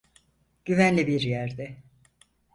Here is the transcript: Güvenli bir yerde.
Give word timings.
Güvenli 0.65 1.07
bir 1.07 1.21
yerde. 1.21 1.77